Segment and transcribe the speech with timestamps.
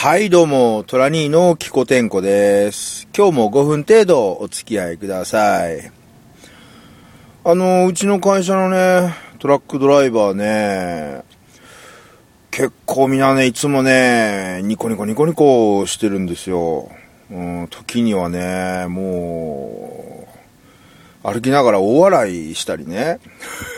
[0.00, 3.08] はい、どうも、トラニーのキコテンコです。
[3.12, 5.90] 今日も5分程度お付き合いください。
[7.42, 11.24] あの、うちの会社のね、トラックドライバーね、
[12.52, 16.88] 結構みんなね、いつもね、ニコニコニコニコしてるんですよ。
[17.32, 20.28] うん、時にはね、も
[21.24, 23.18] う、歩きながら大笑いしたりね。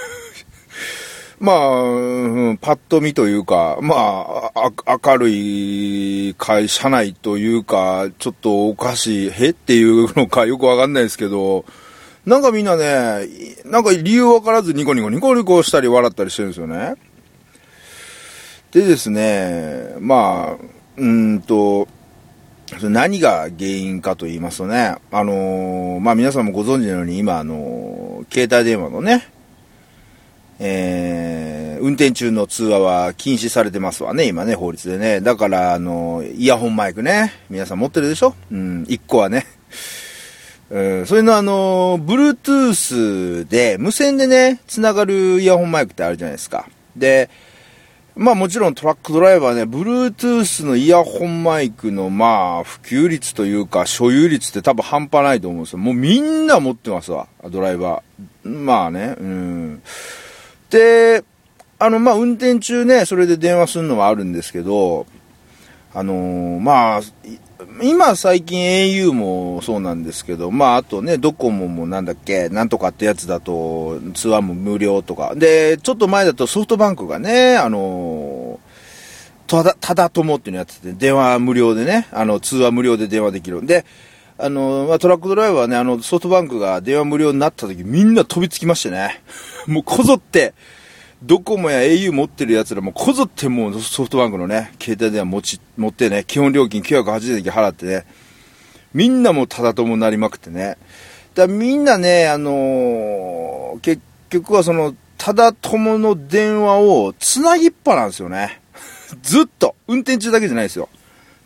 [1.41, 3.95] まあ、うんパッと見というか、ま
[4.54, 11.64] あ、あ明るい会社内というか、ちょっとおかしい、へっていうのかよくわかんないですけど、
[12.26, 13.26] なんかみんなね、
[13.64, 16.96] なんか理由わからずニコニコニコニコしたり笑ったりしてるんですよね。
[18.72, 20.64] でですね、まあ、
[20.99, 21.88] うんと、
[22.82, 29.27] 何が原因かと言いますとね、あのーまあ皆さんもご存知のように今、あのー携帯電話のね、
[30.61, 35.23] えー運転中の通話は禁止されてますわね、今ね、法律でね。
[35.23, 38.34] だから、あの、イヤホンマイクね、皆さん持ってるでしょ？
[38.52, 39.47] うん、一個はね。
[40.69, 46.69] うん、それのあの、Bluetooth で、無線でね、繋がるイヤホンマイクってあるじゃないですか。
[46.95, 47.30] で、
[48.14, 55.78] まあもちろんトラックドライバーね、Bluetooth のイヤホンマイクのまあ普及率というか所有率って多分半端ないと思うんですよ。
[55.78, 58.48] もうみんな持ってますわ、ドライバー。
[58.50, 59.83] まあね、うん。
[60.70, 61.24] で、
[61.78, 65.06] あの、まあ、運転中ね、それで電話するのはあるんですけど、
[65.92, 67.00] あのーまあ、
[67.82, 75.34] 今最近 au もそうなんですけど、まあ、あとね、ドコモもなんだっけ、なんとかってやつだと、通話も無料とか。
[75.34, 78.70] で、ちょっと前だとソフトバンクがね、あのー
[79.50, 83.66] ただ、ただともっていうのやってて、電話無料でね、あの、通話無料で電話できる。
[83.66, 83.84] で、
[84.42, 89.22] あの、まあ、トラックドライバーね、あの、ソフトバンクが電話無料になった時、みんな飛びつきましてね。
[89.66, 90.55] もうこぞって、
[91.22, 98.06] ドコモや au 持ってる奴らもこぞってもうソフトバンクのね、携帯電話持ち、持ってね、基本料金980円払ってね、
[98.94, 100.78] みんなもただともなりまくってね。
[101.34, 108.61] だからみんなね、あのー結局はその、ただともの電話をつなぎっぱなんですよね。
[109.22, 109.74] ずっと。
[109.86, 110.89] 運転中だけじゃないですよ。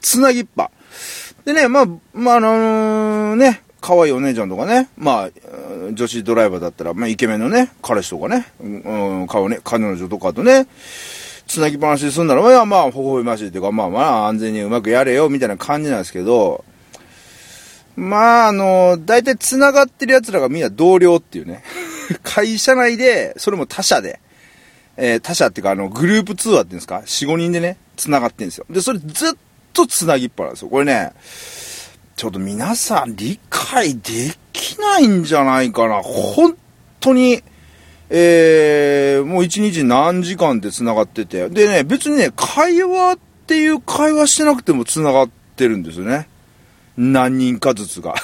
[0.00, 0.70] つなぎっぱ。
[1.44, 5.30] でね、まあ、まあ、あのね、可愛いお姉ちゃんとかね、まあ、
[5.92, 10.66] 女子ドライバーだったら、まあ、イケメンのね、彼氏とかね、うん、顔ね、彼女とかとね、
[11.46, 16.64] つなぎっぱなしにすんなら、まあ、まあ、微笑ましいっていうか、まあまあ、安全にうまくやれよ、みたいな感じなんですけど、
[17.96, 21.62] まあ、あの、大体繋がってる奴らがみんな同僚っていうね。
[22.22, 24.20] 会社内で、それも他社で、
[24.96, 28.66] えー他社っていうか、あの、グループ通話っていうんですか ?4、5人でね、繋がってるんですよ。
[28.70, 29.32] で、それずっ
[29.74, 30.70] と繋ぎっぱなんですよ。
[30.70, 31.12] これね、
[32.16, 36.00] ちょっと皆さん理解できないんじゃないかな。
[36.02, 36.56] 本
[37.00, 37.42] 当に、
[38.08, 41.48] えー、もう一日何時間で繋がってて。
[41.48, 46.28] でね、別にね、会話っていう会話してなくても繋がってるんですよね。
[46.96, 48.14] 何人かずつが。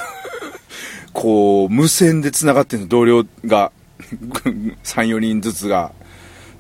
[1.13, 3.73] こう、無線で繋がってるの、同僚が。
[4.01, 5.93] 3、4人ずつが。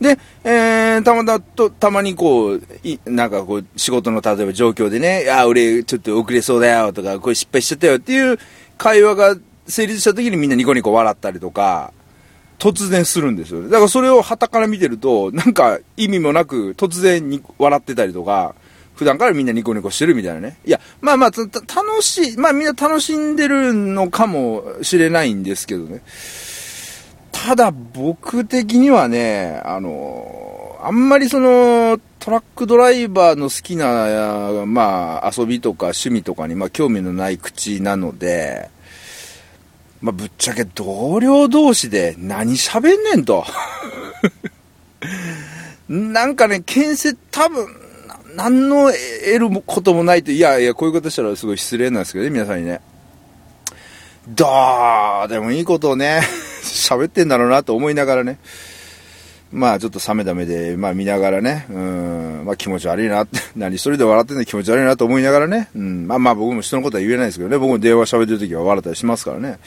[0.00, 0.50] で、え、
[1.04, 8.38] たまたと、たまにこう、い、なんかこう、仕事の例えば状況でね、あ、俺ちょっと遅れそうだよとか、これ失敗しちゃったよっていう
[8.78, 9.36] 会話が
[9.66, 11.92] 成立した時にみんなニコニコ笑ったりとか、
[12.58, 13.62] 突然するんですよ。
[13.62, 18.54] だからそれを旗から見てると、なんか意味もなく突然に笑ってたりとか、
[18.94, 20.58] 普段からみんなニコニコしてるみたいなね。
[20.66, 26.02] いや、まあまあ、楽しい、まあみんな楽しんでるのかもしれないんですけどね。
[27.32, 30.39] ただ僕的にはね、あの、
[30.82, 38.70] あんまりその、トラックドライバーの好きな、まあ遊びとか趣味とかに、まあ興味のない口なので、
[40.00, 43.44] まあぶっちゃけ同僚同士で何喋んねんと。
[45.88, 47.66] なんかね、建設多分、
[48.36, 52.80] 何の得ることもないと、いやいや、こういうことしたらすごい失礼なんですけどね、皆さんにね。
[54.28, 54.46] ど
[55.24, 56.20] うでもいいことをね、
[56.62, 58.38] 喋ってんだろうなと思いながらね。
[59.52, 69.58] まあちょっと冷めた目で、まあ見ながらね、うん、まあ気持ち悪いなって、 何一人で笑ってんの気持ち悪いなと思いながらね、うん、まあまあ僕も人のことは言えないですけどね、僕も電話喋ってる時は笑ったりしますからね。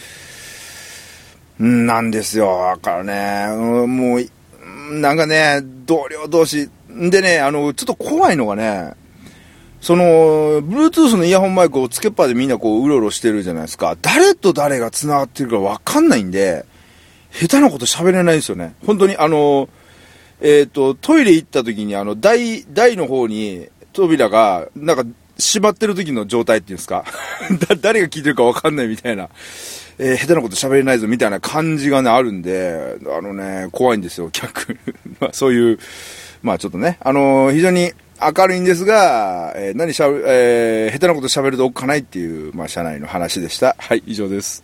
[1.60, 2.76] うん、なんですよ。
[2.76, 8.94] だからね、うんもう、なんかね、同僚同士、でね、あの、ちょっと怖いのがね、
[9.82, 13.98] その、Bluetooth のイヤホンマイクをつけっぱでみんなこう、うろうろしてるじゃないですか。
[14.02, 16.66] 誰と誰が繋がってるかわかんないんで、
[17.32, 18.76] 下手なこと喋れないですよね。
[18.86, 19.68] 本当に、あの、
[20.44, 25.04] えっ、と、トイレ行った時に、あの、台、台の方に扉が、なんか、
[25.40, 27.06] 閉まってる時の状態っていうんですか？
[27.68, 29.30] だ誰が聞いてるかわかんないみたいな。
[29.98, 34.78] えー下手なこと喋れないぞみたいな感じがね、あるんで、あのね、怖いんですよ、逆。
[35.20, 35.80] まあそういう、
[36.44, 37.94] まあちょっとね、あのー非常に
[38.38, 43.76] 明るいんですが、えー何しゃべ、えー下手なこと喋るとおっかないっていう、まあ、社内の話でした。
[43.80, 44.64] はい、以上です。